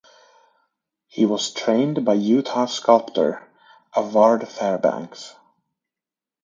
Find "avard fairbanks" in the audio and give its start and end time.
3.95-5.35